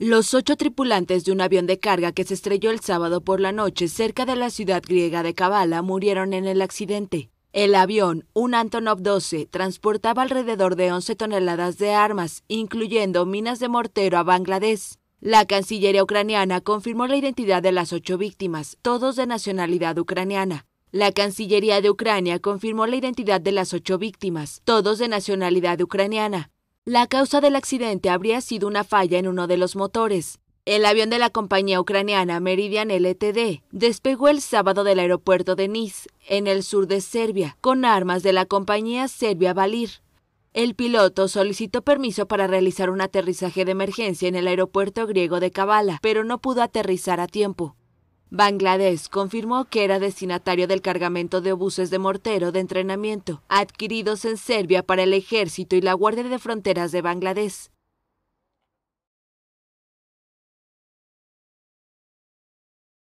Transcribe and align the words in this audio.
Los 0.00 0.34
ocho 0.34 0.56
tripulantes 0.56 1.24
de 1.24 1.30
un 1.30 1.40
avión 1.40 1.68
de 1.68 1.78
carga 1.78 2.10
que 2.10 2.24
se 2.24 2.34
estrelló 2.34 2.72
el 2.72 2.80
sábado 2.80 3.20
por 3.20 3.38
la 3.38 3.52
noche 3.52 3.86
cerca 3.86 4.26
de 4.26 4.34
la 4.34 4.50
ciudad 4.50 4.82
griega 4.84 5.22
de 5.22 5.34
Kavala 5.34 5.82
murieron 5.82 6.32
en 6.32 6.46
el 6.46 6.62
accidente. 6.62 7.30
El 7.52 7.76
avión, 7.76 8.26
un 8.32 8.56
Antonov 8.56 9.02
12, 9.02 9.46
transportaba 9.46 10.22
alrededor 10.22 10.74
de 10.74 10.90
11 10.90 11.14
toneladas 11.14 11.78
de 11.78 11.92
armas, 11.92 12.42
incluyendo 12.48 13.24
minas 13.24 13.60
de 13.60 13.68
mortero 13.68 14.18
a 14.18 14.24
Bangladesh. 14.24 14.96
La 15.20 15.44
Cancillería 15.44 16.02
ucraniana 16.02 16.60
confirmó 16.60 17.06
la 17.06 17.16
identidad 17.16 17.62
de 17.62 17.70
las 17.70 17.92
ocho 17.92 18.18
víctimas, 18.18 18.78
todos 18.82 19.14
de 19.14 19.28
nacionalidad 19.28 19.96
ucraniana. 19.96 20.66
La 20.90 21.12
Cancillería 21.12 21.80
de 21.80 21.90
Ucrania 21.90 22.40
confirmó 22.40 22.88
la 22.88 22.96
identidad 22.96 23.40
de 23.40 23.52
las 23.52 23.72
ocho 23.72 23.96
víctimas, 23.98 24.60
todos 24.64 24.98
de 24.98 25.06
nacionalidad 25.06 25.80
ucraniana. 25.80 26.50
La 26.86 27.06
causa 27.06 27.40
del 27.40 27.56
accidente 27.56 28.10
habría 28.10 28.42
sido 28.42 28.68
una 28.68 28.84
falla 28.84 29.18
en 29.18 29.26
uno 29.26 29.46
de 29.46 29.56
los 29.56 29.74
motores. 29.74 30.38
El 30.66 30.84
avión 30.84 31.08
de 31.08 31.18
la 31.18 31.30
compañía 31.30 31.80
ucraniana 31.80 32.40
Meridian 32.40 32.90
LTD 32.90 33.62
despegó 33.70 34.28
el 34.28 34.42
sábado 34.42 34.84
del 34.84 34.98
aeropuerto 34.98 35.56
de 35.56 35.68
Nice, 35.68 36.10
en 36.28 36.46
el 36.46 36.62
sur 36.62 36.86
de 36.86 37.00
Serbia, 37.00 37.56
con 37.62 37.86
armas 37.86 38.22
de 38.22 38.34
la 38.34 38.44
compañía 38.44 39.08
Serbia 39.08 39.54
Valir. 39.54 40.02
El 40.52 40.74
piloto 40.74 41.26
solicitó 41.26 41.80
permiso 41.80 42.28
para 42.28 42.46
realizar 42.46 42.90
un 42.90 43.00
aterrizaje 43.00 43.64
de 43.64 43.72
emergencia 43.72 44.28
en 44.28 44.34
el 44.34 44.46
aeropuerto 44.46 45.06
griego 45.06 45.40
de 45.40 45.50
Kavala, 45.50 45.98
pero 46.02 46.22
no 46.22 46.38
pudo 46.38 46.62
aterrizar 46.62 47.18
a 47.18 47.26
tiempo. 47.26 47.76
Bangladesh 48.36 49.08
confirmó 49.10 49.66
que 49.66 49.84
era 49.84 50.00
destinatario 50.00 50.66
del 50.66 50.80
cargamento 50.80 51.40
de 51.40 51.52
obuses 51.52 51.90
de 51.90 52.00
mortero 52.00 52.50
de 52.50 52.58
entrenamiento 52.58 53.44
adquiridos 53.48 54.24
en 54.24 54.38
Serbia 54.38 54.82
para 54.82 55.04
el 55.04 55.12
ejército 55.12 55.76
y 55.76 55.80
la 55.80 55.92
Guardia 55.92 56.24
de 56.24 56.40
Fronteras 56.40 56.90
de 56.90 57.00
Bangladesh. 57.00 57.70